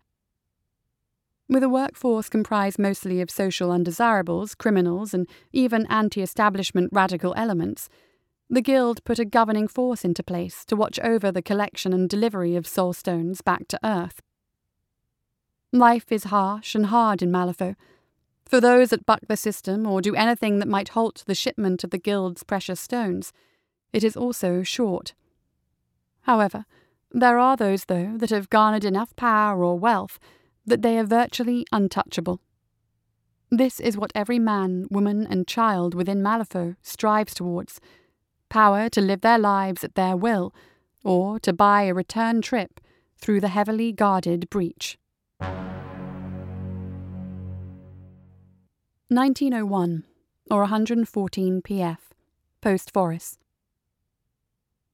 With 1.49 1.62
a 1.62 1.69
workforce 1.69 2.29
comprised 2.29 2.79
mostly 2.79 3.21
of 3.21 3.31
social 3.31 3.71
undesirables, 3.71 4.55
criminals, 4.55 5.12
and 5.12 5.29
even 5.52 5.87
anti 5.87 6.23
establishment 6.23 6.90
radical 6.93 7.35
elements, 7.37 7.88
the 8.52 8.61
Guild 8.61 9.04
put 9.04 9.21
a 9.21 9.25
governing 9.25 9.69
force 9.69 10.04
into 10.04 10.25
place 10.25 10.64
to 10.64 10.75
watch 10.75 10.99
over 11.04 11.30
the 11.30 11.40
collection 11.40 11.92
and 11.92 12.11
delivery 12.11 12.57
of 12.57 12.66
soulstones 12.66 13.45
back 13.45 13.69
to 13.69 13.78
Earth. 13.85 14.21
Life 15.73 16.11
is 16.11 16.25
harsh 16.25 16.75
and 16.75 16.87
hard 16.87 17.23
in 17.23 17.30
Malifaux. 17.30 17.76
For 18.45 18.61
those 18.61 18.90
that 18.90 19.07
buck 19.07 19.21
the 19.28 19.37
system 19.37 19.87
or 19.87 20.00
do 20.00 20.16
anything 20.16 20.59
that 20.59 20.66
might 20.66 20.90
halt 20.90 21.23
the 21.26 21.35
shipment 21.35 21.85
of 21.85 21.90
the 21.90 21.99
Guild's 21.99 22.42
precious 22.42 22.80
stones, 22.80 23.33
it 23.92 24.02
is 24.02 24.16
also 24.16 24.64
short. 24.64 25.14
However, 26.23 26.64
there 27.12 27.38
are 27.38 27.57
those, 27.57 27.85
though, 27.85 28.16
that 28.16 28.30
have 28.30 28.50
garnered 28.50 28.85
enough 28.85 29.14
power 29.14 29.64
or 29.64 29.78
wealth 29.78 30.19
that 30.66 30.83
they 30.83 30.99
are 30.99 31.04
virtually 31.04 31.64
untouchable. 31.71 32.40
This 33.49 33.78
is 33.78 33.97
what 33.97 34.12
every 34.12 34.40
man, 34.40 34.87
woman, 34.90 35.25
and 35.25 35.47
child 35.47 35.95
within 35.95 36.21
Malifaux 36.21 36.75
strives 36.83 37.35
towards 37.35 37.80
power 38.50 38.90
to 38.90 39.00
live 39.00 39.23
their 39.23 39.38
lives 39.38 39.83
at 39.83 39.95
their 39.95 40.14
will, 40.14 40.54
or 41.02 41.40
to 41.40 41.54
buy 41.54 41.85
a 41.85 41.95
return 41.95 42.42
trip 42.42 42.80
through 43.19 43.40
the 43.40 43.49
heavily 43.49 43.92
guarded 43.92 44.50
breach. 44.50 44.99
1901, 49.09 50.04
or 50.50 50.61
114 50.61 51.62
PF, 51.62 51.99
Post 52.61 52.92
Forest. 52.92 53.38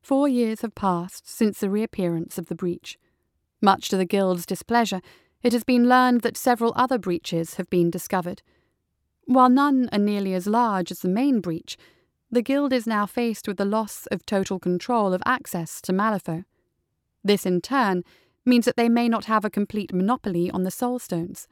Four 0.00 0.28
years 0.28 0.60
have 0.60 0.74
passed 0.74 1.28
since 1.28 1.58
the 1.58 1.68
reappearance 1.68 2.38
of 2.38 2.46
the 2.46 2.54
breach. 2.54 2.96
Much 3.60 3.88
to 3.88 3.96
the 3.96 4.04
Guild's 4.04 4.46
displeasure, 4.46 5.00
it 5.42 5.52
has 5.52 5.64
been 5.64 5.88
learned 5.88 6.20
that 6.20 6.36
several 6.36 6.72
other 6.76 6.96
breaches 6.96 7.54
have 7.54 7.68
been 7.68 7.90
discovered. 7.90 8.40
While 9.24 9.48
none 9.48 9.88
are 9.92 9.98
nearly 9.98 10.32
as 10.32 10.46
large 10.46 10.90
as 10.90 11.00
the 11.00 11.08
main 11.08 11.40
breach, 11.40 11.76
the 12.30 12.42
Guild 12.42 12.72
is 12.72 12.86
now 12.86 13.06
faced 13.06 13.46
with 13.46 13.56
the 13.56 13.64
loss 13.64 14.06
of 14.06 14.26
total 14.26 14.58
control 14.58 15.12
of 15.12 15.22
access 15.24 15.80
to 15.82 15.92
Malifaux. 15.92 16.44
This, 17.22 17.46
in 17.46 17.60
turn, 17.60 18.02
means 18.44 18.64
that 18.64 18.76
they 18.76 18.88
may 18.88 19.08
not 19.08 19.26
have 19.26 19.44
a 19.44 19.50
complete 19.50 19.92
monopoly 19.92 20.50
on 20.50 20.62
the 20.62 20.70
Soulstones, 20.70 21.46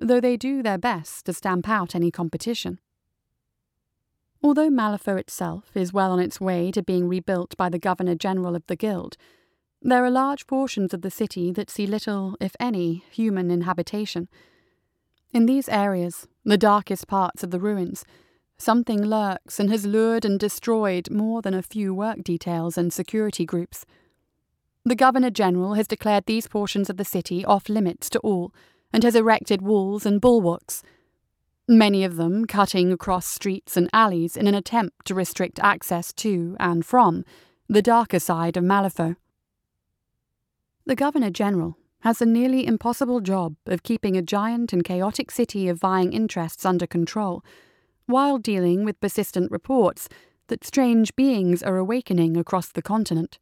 though 0.00 0.20
they 0.20 0.36
do 0.36 0.62
their 0.62 0.78
best 0.78 1.26
to 1.26 1.32
stamp 1.32 1.68
out 1.68 1.94
any 1.94 2.10
competition. 2.10 2.80
Although 4.42 4.70
Malifaux 4.70 5.20
itself 5.20 5.76
is 5.76 5.92
well 5.92 6.10
on 6.10 6.18
its 6.18 6.40
way 6.40 6.72
to 6.72 6.82
being 6.82 7.08
rebuilt 7.08 7.56
by 7.56 7.68
the 7.68 7.78
Governor 7.78 8.16
General 8.16 8.56
of 8.56 8.66
the 8.66 8.76
Guild, 8.76 9.16
there 9.80 10.04
are 10.04 10.10
large 10.10 10.46
portions 10.46 10.94
of 10.94 11.02
the 11.02 11.10
city 11.10 11.52
that 11.52 11.70
see 11.70 11.86
little, 11.86 12.36
if 12.40 12.54
any, 12.58 13.04
human 13.10 13.50
inhabitation. 13.50 14.28
In 15.32 15.46
these 15.46 15.68
areas, 15.68 16.28
the 16.44 16.58
darkest 16.58 17.06
parts 17.06 17.42
of 17.42 17.50
the 17.50 17.60
ruins, 17.60 18.04
Something 18.62 19.02
lurks 19.02 19.58
and 19.58 19.70
has 19.70 19.86
lured 19.86 20.24
and 20.24 20.38
destroyed 20.38 21.10
more 21.10 21.42
than 21.42 21.52
a 21.52 21.62
few 21.64 21.92
work 21.92 22.22
details 22.22 22.78
and 22.78 22.92
security 22.92 23.44
groups. 23.44 23.84
The 24.84 24.94
Governor 24.94 25.30
General 25.30 25.74
has 25.74 25.88
declared 25.88 26.26
these 26.26 26.46
portions 26.46 26.88
of 26.88 26.96
the 26.96 27.04
city 27.04 27.44
off 27.44 27.68
limits 27.68 28.08
to 28.10 28.20
all, 28.20 28.54
and 28.92 29.02
has 29.02 29.16
erected 29.16 29.62
walls 29.62 30.06
and 30.06 30.20
bulwarks, 30.20 30.84
many 31.66 32.04
of 32.04 32.14
them 32.14 32.44
cutting 32.44 32.92
across 32.92 33.26
streets 33.26 33.76
and 33.76 33.90
alleys 33.92 34.36
in 34.36 34.46
an 34.46 34.54
attempt 34.54 35.06
to 35.06 35.14
restrict 35.16 35.58
access 35.58 36.12
to 36.12 36.56
and 36.60 36.86
from 36.86 37.24
the 37.68 37.82
darker 37.82 38.20
side 38.20 38.56
of 38.56 38.62
Malifaux. 38.62 39.16
The 40.86 40.94
Governor 40.94 41.30
General 41.30 41.76
has 42.02 42.20
the 42.20 42.26
nearly 42.26 42.64
impossible 42.64 43.20
job 43.22 43.56
of 43.66 43.82
keeping 43.82 44.16
a 44.16 44.22
giant 44.22 44.72
and 44.72 44.84
chaotic 44.84 45.32
city 45.32 45.66
of 45.66 45.80
vying 45.80 46.12
interests 46.12 46.64
under 46.64 46.86
control 46.86 47.42
while 48.12 48.38
dealing 48.38 48.84
with 48.84 49.00
persistent 49.00 49.50
reports 49.50 50.08
that 50.48 50.64
strange 50.64 51.16
beings 51.16 51.62
are 51.62 51.78
awakening 51.78 52.36
across 52.36 52.68
the 52.68 52.82
continent. 52.82 53.38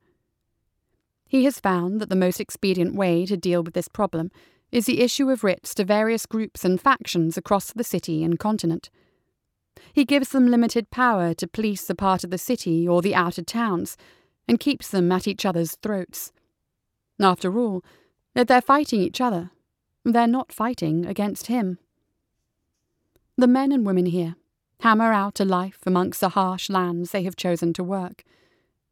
He 1.27 1.45
has 1.45 1.59
found 1.59 2.01
that 2.01 2.09
the 2.09 2.17
most 2.17 2.41
expedient 2.41 2.95
way 2.95 3.27
to 3.27 3.37
deal 3.37 3.65
with 3.65 3.75
this 3.75 3.89
problem 3.89 4.31
is 4.71 4.87
the 4.87 5.01
issue 5.01 5.29
of 5.29 5.43
writs 5.43 5.75
to 5.75 5.85
various 5.85 6.25
groups 6.25 6.65
and 6.65 6.81
factions 6.81 7.37
across 7.37 7.73
the 7.73 7.85
city 7.85 8.23
and 8.23 8.39
continent. 8.39 8.91
He 9.93 10.05
gives 10.05 10.29
them 10.29 10.47
limited 10.47 10.91
power 10.91 11.35
to 11.35 11.49
police 11.49 11.91
a 11.91 11.95
part 11.97 12.23
of 12.23 12.31
the 12.31 12.39
city 12.39 12.87
or 12.87 13.03
the 13.03 13.15
outer 13.15 13.43
towns, 13.43 13.97
and 14.47 14.61
keeps 14.61 14.89
them 14.89 15.11
at 15.11 15.27
each 15.29 15.45
other's 15.45 15.77
throats. 15.77 16.33
After 17.21 17.59
all, 17.59 17.85
if 18.35 18.47
they're 18.47 18.61
fighting 18.61 19.01
each 19.01 19.21
other, 19.21 19.51
they're 20.05 20.27
not 20.27 20.53
fighting 20.53 21.07
against 21.07 21.47
him. 21.47 21.79
The 23.37 23.47
men 23.47 23.73
and 23.73 23.85
women 23.85 24.07
here 24.07 24.37
hammer 24.81 25.13
out 25.13 25.41
a 25.41 25.45
life 25.45 25.81
amongst 25.87 26.21
the 26.21 26.31
harsh 26.31 26.71
lands 26.71 27.11
they 27.11 27.23
have 27.23 27.37
chosen 27.37 27.73
to 27.75 27.85
work. 27.85 28.25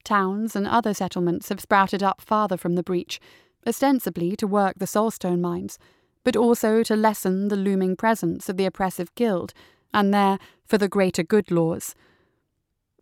Towns 0.04 0.54
and 0.54 0.66
other 0.66 0.94
settlements 0.94 1.48
have 1.48 1.60
sprouted 1.60 2.02
up 2.02 2.20
farther 2.20 2.56
from 2.56 2.74
the 2.74 2.82
breach, 2.82 3.20
ostensibly 3.66 4.36
to 4.36 4.46
work 4.46 4.78
the 4.78 4.86
soulstone 4.86 5.40
mines, 5.40 5.78
but 6.24 6.36
also 6.36 6.82
to 6.82 6.96
lessen 6.96 7.48
the 7.48 7.56
looming 7.56 7.96
presence 7.96 8.48
of 8.48 8.56
the 8.56 8.66
oppressive 8.66 9.14
guild 9.14 9.52
and 9.92 10.12
there 10.12 10.38
for 10.64 10.78
the 10.78 10.88
greater 10.88 11.22
good 11.22 11.50
laws. 11.50 11.94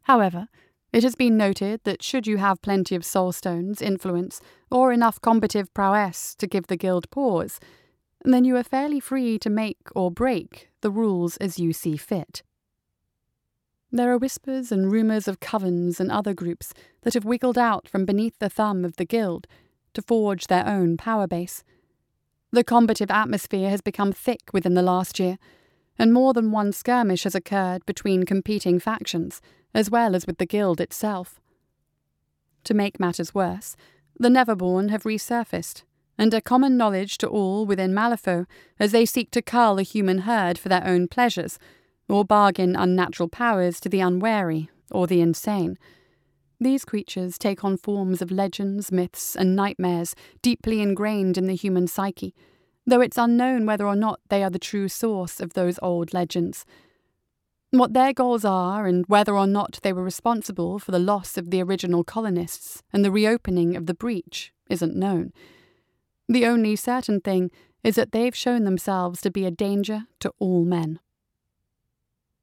However, 0.02 0.48
it 0.92 1.02
has 1.02 1.16
been 1.16 1.36
noted 1.36 1.80
that 1.84 2.02
should 2.02 2.26
you 2.26 2.36
have 2.38 2.62
plenty 2.62 2.94
of 2.94 3.02
soulstones, 3.02 3.82
influence, 3.82 4.40
or 4.70 4.92
enough 4.92 5.20
combative 5.20 5.72
prowess 5.74 6.34
to 6.36 6.46
give 6.46 6.68
the 6.68 6.76
guild 6.76 7.10
pause, 7.10 7.58
then 8.24 8.44
you 8.44 8.56
are 8.56 8.62
fairly 8.62 9.00
free 9.00 9.38
to 9.38 9.50
make 9.50 9.78
or 9.94 10.10
break 10.10 10.68
the 10.80 10.90
rules 10.90 11.36
as 11.36 11.58
you 11.58 11.72
see 11.72 11.96
fit. 11.96 12.42
There 13.92 14.12
are 14.12 14.18
whispers 14.18 14.72
and 14.72 14.90
rumours 14.90 15.28
of 15.28 15.40
covens 15.40 16.00
and 16.00 16.10
other 16.10 16.34
groups 16.34 16.74
that 17.02 17.14
have 17.14 17.24
wiggled 17.24 17.56
out 17.56 17.88
from 17.88 18.04
beneath 18.04 18.38
the 18.38 18.50
thumb 18.50 18.84
of 18.84 18.96
the 18.96 19.04
Guild 19.04 19.46
to 19.94 20.02
forge 20.02 20.48
their 20.48 20.66
own 20.66 20.96
power 20.96 21.26
base. 21.26 21.62
The 22.50 22.64
combative 22.64 23.10
atmosphere 23.10 23.70
has 23.70 23.80
become 23.80 24.12
thick 24.12 24.50
within 24.52 24.74
the 24.74 24.82
last 24.82 25.20
year, 25.20 25.38
and 25.98 26.12
more 26.12 26.32
than 26.32 26.50
one 26.50 26.72
skirmish 26.72 27.22
has 27.22 27.34
occurred 27.34 27.86
between 27.86 28.24
competing 28.24 28.78
factions, 28.80 29.40
as 29.72 29.88
well 29.88 30.16
as 30.16 30.26
with 30.26 30.38
the 30.38 30.46
Guild 30.46 30.80
itself. 30.80 31.40
To 32.64 32.74
make 32.74 32.98
matters 32.98 33.34
worse, 33.34 33.76
the 34.18 34.28
Neverborn 34.28 34.90
have 34.90 35.04
resurfaced, 35.04 35.84
and 36.18 36.34
are 36.34 36.40
common 36.40 36.76
knowledge 36.76 37.18
to 37.18 37.28
all 37.28 37.64
within 37.66 37.94
Malifaux 37.94 38.46
as 38.80 38.90
they 38.90 39.06
seek 39.06 39.30
to 39.30 39.42
cull 39.42 39.78
a 39.78 39.82
human 39.82 40.18
herd 40.18 40.58
for 40.58 40.68
their 40.68 40.84
own 40.84 41.06
pleasures 41.08 41.58
or 42.08 42.24
bargain 42.24 42.76
unnatural 42.76 43.28
powers 43.28 43.80
to 43.80 43.88
the 43.88 44.00
unwary 44.00 44.70
or 44.90 45.06
the 45.06 45.20
insane. 45.20 45.76
These 46.58 46.84
creatures 46.84 47.38
take 47.38 47.64
on 47.64 47.76
forms 47.76 48.22
of 48.22 48.30
legends, 48.30 48.90
myths, 48.90 49.36
and 49.36 49.54
nightmares 49.54 50.14
deeply 50.40 50.80
ingrained 50.80 51.36
in 51.36 51.46
the 51.46 51.54
human 51.54 51.86
psyche, 51.86 52.34
though 52.86 53.00
it's 53.00 53.18
unknown 53.18 53.66
whether 53.66 53.86
or 53.86 53.96
not 53.96 54.20
they 54.30 54.42
are 54.42 54.50
the 54.50 54.58
true 54.58 54.88
source 54.88 55.40
of 55.40 55.52
those 55.52 55.78
old 55.82 56.14
legends. 56.14 56.64
What 57.72 57.92
their 57.92 58.12
goals 58.12 58.44
are, 58.44 58.86
and 58.86 59.04
whether 59.06 59.36
or 59.36 59.46
not 59.46 59.80
they 59.82 59.92
were 59.92 60.04
responsible 60.04 60.78
for 60.78 60.92
the 60.92 60.98
loss 60.98 61.36
of 61.36 61.50
the 61.50 61.62
original 61.62 62.04
colonists 62.04 62.82
and 62.92 63.04
the 63.04 63.10
reopening 63.10 63.76
of 63.76 63.86
the 63.86 63.94
breach, 63.94 64.52
isn't 64.70 64.96
known. 64.96 65.32
The 66.28 66.46
only 66.46 66.74
certain 66.76 67.20
thing 67.20 67.50
is 67.84 67.96
that 67.96 68.12
they've 68.12 68.34
shown 68.34 68.64
themselves 68.64 69.20
to 69.20 69.30
be 69.30 69.44
a 69.44 69.50
danger 69.50 70.04
to 70.20 70.32
all 70.38 70.64
men. 70.64 71.00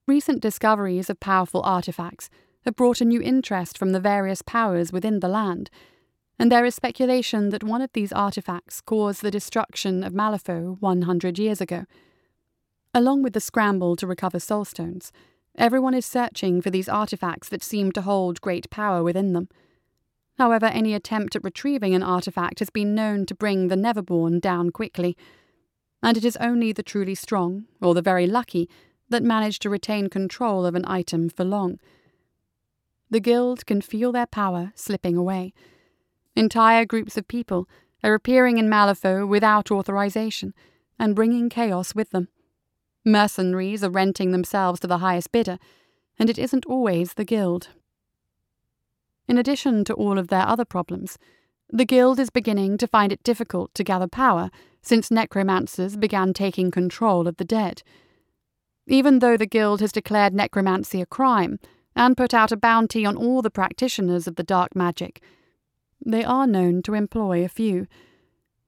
Recent 0.06 0.42
discoveries 0.42 1.10
of 1.10 1.22
powerful 1.22 1.62
artifacts 1.62 2.30
have 2.66 2.76
brought 2.76 3.00
a 3.00 3.06
new 3.06 3.22
interest 3.22 3.78
from 3.78 3.94
the 3.94 4.02
various 4.02 4.42
powers 4.42 4.92
within 4.92 5.22
the 5.22 5.30
land, 5.30 5.70
and 6.38 6.52
there 6.52 6.66
is 6.66 6.76
speculation 6.76 7.50
that 7.50 7.64
one 7.64 7.82
of 7.82 7.94
these 7.94 8.12
artifacts 8.12 8.82
caused 8.82 9.22
the 9.22 9.32
destruction 9.32 10.04
of 10.04 10.12
Malifaux 10.12 10.76
100 10.82 11.40
years 11.40 11.62
ago. 11.62 11.86
Along 12.94 13.24
with 13.24 13.32
the 13.32 13.40
scramble 13.40 13.96
to 13.96 14.06
recover 14.06 14.40
soulstones, 14.40 15.12
everyone 15.58 15.94
is 15.94 16.06
searching 16.06 16.62
for 16.62 16.70
these 16.70 16.90
artifacts 16.90 17.48
that 17.48 17.64
seem 17.64 17.94
to 17.94 18.02
hold 18.02 18.42
great 18.42 18.70
power 18.70 19.04
within 19.04 19.32
them. 19.32 19.48
However, 20.38 20.66
any 20.66 20.94
attempt 20.94 21.38
at 21.38 21.46
retrieving 21.46 21.96
an 21.96 22.04
artifact 22.04 22.60
has 22.60 22.70
been 22.70 22.94
known 22.94 23.26
to 23.28 23.36
bring 23.36 23.70
the 23.70 23.78
Neverborn 23.78 24.42
down 24.42 24.72
quickly, 24.72 25.16
and 26.02 26.18
it 26.18 26.26
is 26.26 26.36
only 26.38 26.74
the 26.74 26.84
truly 26.84 27.16
strong, 27.16 27.68
or 27.82 27.94
the 27.94 28.02
very 28.02 28.28
lucky, 28.28 28.68
that 29.14 29.24
manage 29.24 29.60
to 29.60 29.70
retain 29.70 30.10
control 30.10 30.66
of 30.66 30.76
an 30.76 30.84
item 30.86 31.30
for 31.30 31.46
long. 31.46 31.80
The 33.10 33.20
Guild 33.20 33.66
can 33.66 33.80
feel 33.80 34.12
their 34.12 34.26
power 34.26 34.74
slipping 34.76 35.16
away. 35.16 35.54
Entire 36.36 36.84
groups 36.84 37.16
of 37.16 37.28
people 37.28 37.70
are 38.04 38.16
appearing 38.16 38.58
in 38.58 38.68
Malifaux 38.68 39.28
without 39.28 39.72
authorization 39.72 40.54
and 41.00 41.16
bringing 41.16 41.48
chaos 41.48 41.94
with 41.94 42.10
them. 42.10 42.28
Mercenaries 43.06 43.84
are 43.84 43.90
renting 43.90 44.32
themselves 44.32 44.80
to 44.80 44.88
the 44.88 44.98
highest 44.98 45.32
bidder, 45.32 45.60
and 46.18 46.30
it 46.30 46.40
isn't 46.40 46.66
always 46.66 47.14
the 47.14 47.26
Guild. 47.26 47.70
In 49.28 49.38
addition 49.38 49.84
to 49.86 49.94
all 49.94 50.18
of 50.18 50.30
their 50.30 50.48
other 50.48 50.66
problems, 50.66 51.18
the 51.70 51.86
Guild 51.86 52.20
is 52.20 52.30
beginning 52.30 52.78
to 52.78 52.88
find 52.88 53.12
it 53.12 53.24
difficult 53.24 53.74
to 53.76 53.84
gather 53.84 54.08
power 54.08 54.50
since 54.82 55.12
necromancers 55.12 55.96
began 55.96 56.34
taking 56.34 56.72
control 56.72 57.28
of 57.28 57.38
the 57.38 57.46
dead. 57.46 57.84
Even 58.88 59.20
though 59.20 59.38
the 59.38 59.46
Guild 59.46 59.80
has 59.82 59.92
declared 59.92 60.34
necromancy 60.34 61.02
a 61.02 61.06
crime 61.06 61.60
and 61.96 62.18
put 62.18 62.34
out 62.34 62.52
a 62.52 62.58
bounty 62.58 63.06
on 63.06 63.16
all 63.16 63.42
the 63.42 63.50
practitioners 63.50 64.28
of 64.28 64.36
the 64.36 64.44
dark 64.44 64.76
magic, 64.76 65.22
they 66.06 66.24
are 66.24 66.48
known 66.48 66.82
to 66.84 66.94
employ 66.94 67.44
a 67.46 67.50
few. 67.50 67.88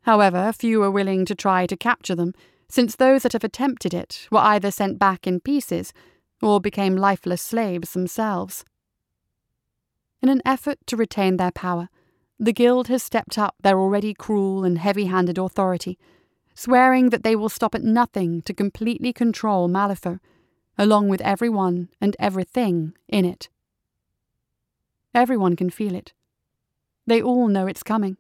However, 0.04 0.54
few 0.54 0.82
are 0.84 0.92
willing 0.92 1.26
to 1.26 1.36
try 1.36 1.66
to 1.66 1.76
capture 1.76 2.16
them, 2.16 2.34
since 2.70 2.96
those 2.96 3.24
that 3.24 3.34
have 3.34 3.44
attempted 3.44 3.94
it 3.94 4.28
were 4.32 4.40
either 4.40 4.72
sent 4.72 5.00
back 5.00 5.28
in 5.28 5.40
pieces 5.40 5.94
or 6.42 6.62
became 6.62 6.96
lifeless 6.96 7.42
slaves 7.42 7.92
themselves. 7.94 8.64
In 10.22 10.30
an 10.30 10.42
effort 10.46 10.78
to 10.88 10.98
retain 10.98 11.38
their 11.38 11.52
power, 11.52 11.90
the 12.40 12.54
Guild 12.54 12.88
has 12.88 13.04
stepped 13.04 13.38
up 13.38 13.56
their 13.62 13.80
already 13.80 14.14
cruel 14.14 14.64
and 14.64 14.78
heavy 14.78 15.06
handed 15.06 15.38
authority, 15.38 15.98
swearing 16.56 17.10
that 17.10 17.24
they 17.24 17.36
will 17.36 17.50
stop 17.50 17.76
at 17.76 17.84
nothing 17.84 18.42
to 18.44 18.54
completely 18.54 19.12
control 19.12 19.70
Malifaux, 19.70 20.20
along 20.78 21.10
with 21.10 21.22
everyone 21.22 21.90
and 22.02 22.16
everything 22.18 22.94
in 23.08 23.26
it. 23.26 23.50
Everyone 25.14 25.56
can 25.56 25.70
feel 25.70 25.94
it. 25.94 26.14
They 27.06 27.22
all 27.22 27.48
know 27.48 27.68
it's 27.68 27.84
coming. 27.84 28.18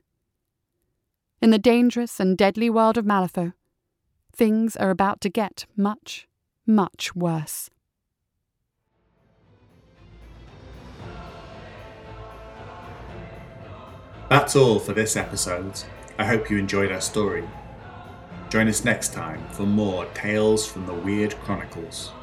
In 1.41 1.49
the 1.49 1.57
dangerous 1.57 2.19
and 2.19 2.37
deadly 2.37 2.69
world 2.69 2.97
of 2.97 3.05
Malifaux, 3.05 3.53
things 4.33 4.75
are 4.75 4.89
about 4.89 5.21
to 5.21 5.29
get 5.29 5.65
much, 5.75 6.27
much 6.65 7.15
worse. 7.15 7.69
That's 14.29 14.55
all 14.55 14.79
for 14.79 14.93
this 14.93 15.15
episode. 15.15 15.83
I 16.17 16.25
hope 16.25 16.49
you 16.49 16.57
enjoyed 16.57 16.91
our 16.91 17.01
story. 17.01 17.47
Join 18.55 18.69
us 18.69 18.85
next 18.85 19.11
time 19.11 19.45
for 19.49 19.63
more 19.63 20.05
Tales 20.13 20.65
from 20.65 20.85
the 20.85 20.93
Wyrd 20.93 21.35
Chronicles. 21.41 22.13